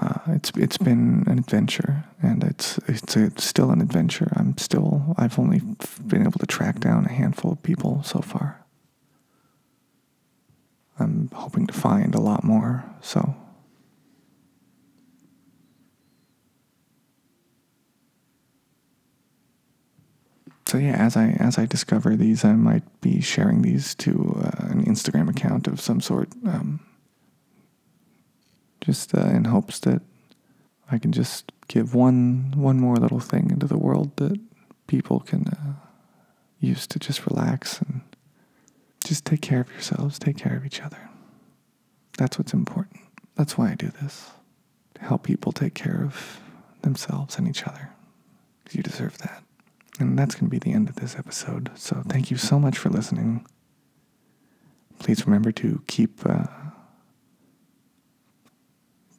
Uh, 0.00 0.18
it's 0.28 0.52
it's 0.56 0.78
been 0.78 1.24
an 1.26 1.38
adventure, 1.38 2.04
and 2.22 2.44
it's 2.44 2.78
it's, 2.86 3.16
a, 3.16 3.24
it's 3.24 3.44
still 3.44 3.70
an 3.70 3.80
adventure. 3.80 4.30
I'm 4.36 4.56
still 4.56 5.14
I've 5.18 5.38
only 5.38 5.60
been 6.06 6.22
able 6.22 6.38
to 6.38 6.46
track 6.46 6.78
down 6.78 7.06
a 7.06 7.12
handful 7.12 7.52
of 7.52 7.62
people 7.62 8.02
so 8.04 8.20
far. 8.20 8.64
I'm 11.00 11.30
hoping 11.34 11.66
to 11.66 11.74
find 11.74 12.14
a 12.14 12.20
lot 12.20 12.44
more. 12.44 12.84
So. 13.00 13.34
So 20.66 20.76
yeah, 20.76 20.96
as 20.96 21.16
I 21.16 21.30
as 21.40 21.58
I 21.58 21.64
discover 21.64 22.14
these, 22.14 22.44
I 22.44 22.52
might 22.52 22.84
be 23.00 23.22
sharing 23.22 23.62
these 23.62 23.94
to 23.96 24.38
uh, 24.44 24.66
an 24.66 24.84
Instagram 24.84 25.30
account 25.30 25.66
of 25.66 25.80
some 25.80 26.00
sort. 26.00 26.28
Um, 26.46 26.80
just 28.88 29.14
uh, 29.14 29.20
in 29.20 29.44
hopes 29.44 29.80
that 29.80 30.00
I 30.90 30.96
can 30.96 31.12
just 31.12 31.52
give 31.68 31.94
one 31.94 32.54
one 32.56 32.80
more 32.80 32.96
little 32.96 33.20
thing 33.20 33.50
into 33.50 33.66
the 33.66 33.76
world 33.76 34.16
that 34.16 34.40
people 34.86 35.20
can 35.20 35.46
uh, 35.46 35.74
use 36.58 36.86
to 36.86 36.98
just 36.98 37.26
relax 37.26 37.82
and 37.82 38.00
just 39.04 39.26
take 39.26 39.42
care 39.42 39.60
of 39.60 39.70
yourselves, 39.70 40.18
take 40.18 40.38
care 40.38 40.56
of 40.56 40.64
each 40.64 40.80
other. 40.80 41.10
That's 42.16 42.38
what's 42.38 42.54
important. 42.54 43.00
That's 43.36 43.58
why 43.58 43.72
I 43.72 43.74
do 43.74 43.88
this 44.00 44.30
to 44.94 45.02
help 45.02 45.22
people 45.22 45.52
take 45.52 45.74
care 45.74 46.02
of 46.02 46.40
themselves 46.80 47.36
and 47.36 47.46
each 47.46 47.64
other. 47.64 47.90
Because 48.64 48.76
you 48.76 48.82
deserve 48.82 49.18
that. 49.18 49.42
And 50.00 50.18
that's 50.18 50.34
going 50.34 50.46
to 50.46 50.50
be 50.50 50.58
the 50.58 50.72
end 50.72 50.88
of 50.88 50.96
this 50.96 51.14
episode. 51.14 51.70
So 51.74 52.02
thank 52.08 52.30
you 52.30 52.38
so 52.38 52.58
much 52.58 52.78
for 52.78 52.88
listening. 52.88 53.44
Please 54.98 55.26
remember 55.26 55.52
to 55.52 55.82
keep. 55.86 56.24
Uh, 56.24 56.46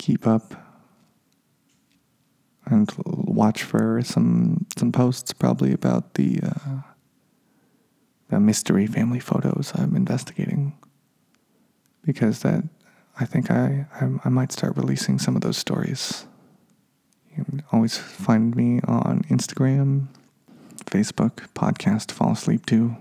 keep 0.10 0.26
up 0.26 0.56
and 2.66 2.92
watch 3.06 3.62
for 3.62 4.02
some 4.04 4.66
some 4.76 4.92
posts 4.92 5.34
probably 5.34 5.72
about 5.72 6.16
the 6.16 6.40
uh, 6.42 6.82
the 8.30 8.40
mystery 8.40 8.88
family 8.88 9.20
photos 9.20 9.72
I'm 9.76 9.96
investigating 9.96 10.74
because 12.04 12.40
that 12.40 12.64
I 13.20 13.26
think 13.26 13.52
I, 13.52 13.86
I, 14.02 14.10
I 14.26 14.30
might 14.30 14.52
start 14.52 14.78
releasing 14.78 15.20
some 15.20 15.36
of 15.36 15.44
those 15.44 15.58
stories. 15.58 16.26
You 17.38 17.44
can 17.44 17.64
always 17.72 17.96
find 17.98 18.56
me 18.56 18.80
on 18.88 19.24
Instagram, 19.30 20.08
Facebook, 20.86 21.50
podcast 21.54 22.12
Fall 22.12 22.32
Asleep 22.32 22.66
To, 22.68 22.96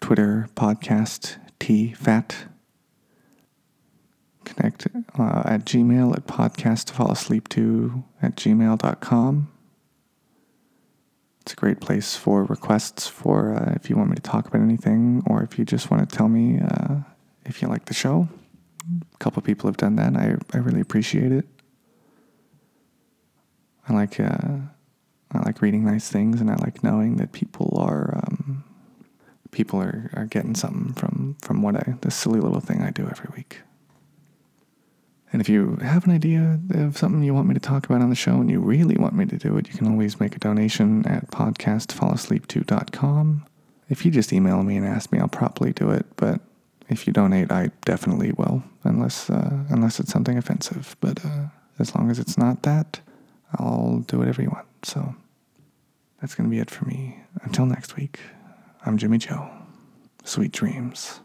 Twitter, 0.00 0.50
podcast 0.54 1.36
T 1.58 1.94
Fat 1.94 2.46
connect 4.46 4.86
uh, 5.18 5.42
at 5.44 5.64
gmail 5.64 6.16
at 6.16 6.26
podcast 6.26 6.86
to 6.86 6.94
fall 6.94 7.10
asleep 7.10 7.48
to 7.50 8.04
at 8.22 8.36
gmail.com. 8.36 9.52
It's 11.42 11.52
a 11.52 11.56
great 11.56 11.80
place 11.80 12.16
for 12.16 12.44
requests 12.44 13.06
for 13.06 13.54
uh, 13.54 13.74
if 13.76 13.88
you 13.88 13.96
want 13.96 14.10
me 14.10 14.16
to 14.16 14.22
talk 14.22 14.48
about 14.48 14.62
anything 14.62 15.22
or 15.26 15.42
if 15.42 15.58
you 15.58 15.64
just 15.64 15.90
want 15.90 16.08
to 16.08 16.16
tell 16.16 16.28
me 16.28 16.60
uh, 16.60 16.96
if 17.44 17.62
you 17.62 17.68
like 17.68 17.84
the 17.84 17.94
show. 17.94 18.28
A 19.14 19.18
couple 19.18 19.42
people 19.42 19.68
have 19.68 19.76
done 19.76 19.96
that. 19.96 20.16
I, 20.16 20.36
I 20.52 20.60
really 20.60 20.80
appreciate 20.80 21.32
it. 21.32 21.44
I 23.88 23.92
like 23.92 24.18
uh, 24.18 24.58
I 25.32 25.38
like 25.44 25.62
reading 25.62 25.84
nice 25.84 26.08
things 26.08 26.40
and 26.40 26.50
I 26.50 26.56
like 26.56 26.82
knowing 26.82 27.16
that 27.16 27.32
people 27.32 27.76
are 27.80 28.22
um, 28.26 28.64
people 29.50 29.80
are, 29.80 30.10
are 30.14 30.26
getting 30.26 30.54
something 30.54 30.92
from 30.94 31.36
from 31.40 31.62
what 31.62 31.76
I 31.76 31.94
this 32.00 32.14
silly 32.14 32.40
little 32.40 32.60
thing 32.60 32.82
I 32.82 32.90
do 32.90 33.06
every 33.08 33.28
week. 33.36 33.60
And 35.32 35.40
if 35.40 35.48
you 35.48 35.76
have 35.82 36.06
an 36.06 36.12
idea 36.12 36.60
of 36.70 36.96
something 36.96 37.20
you 37.22 37.34
want 37.34 37.48
me 37.48 37.54
to 37.54 37.60
talk 37.60 37.86
about 37.86 38.00
on 38.00 38.10
the 38.10 38.16
show 38.16 38.34
and 38.34 38.48
you 38.50 38.60
really 38.60 38.96
want 38.96 39.14
me 39.14 39.26
to 39.26 39.36
do 39.36 39.56
it, 39.58 39.68
you 39.68 39.74
can 39.76 39.88
always 39.88 40.20
make 40.20 40.36
a 40.36 40.38
donation 40.38 41.04
at 41.06 41.30
podcastfallasleep2.com. 41.30 43.46
If 43.88 44.04
you 44.04 44.10
just 44.10 44.32
email 44.32 44.62
me 44.62 44.76
and 44.76 44.86
ask 44.86 45.12
me, 45.12 45.18
I'll 45.18 45.28
probably 45.28 45.72
do 45.72 45.90
it. 45.90 46.06
But 46.16 46.40
if 46.88 47.06
you 47.06 47.12
donate, 47.12 47.50
I 47.50 47.70
definitely 47.84 48.32
will, 48.32 48.62
unless 48.84 49.28
uh, 49.28 49.64
unless 49.68 50.00
it's 50.00 50.12
something 50.12 50.38
offensive. 50.38 50.96
But 51.00 51.24
uh, 51.24 51.46
as 51.78 51.94
long 51.94 52.10
as 52.10 52.18
it's 52.18 52.38
not 52.38 52.62
that, 52.62 53.00
I'll 53.54 54.04
do 54.06 54.18
whatever 54.18 54.42
you 54.42 54.50
want. 54.50 54.66
So 54.84 55.14
that's 56.20 56.34
going 56.34 56.48
to 56.48 56.54
be 56.54 56.60
it 56.60 56.70
for 56.70 56.84
me. 56.86 57.18
Until 57.42 57.66
next 57.66 57.96
week, 57.96 58.20
I'm 58.84 58.98
Jimmy 58.98 59.18
Joe. 59.18 59.48
Sweet 60.24 60.52
dreams. 60.52 61.20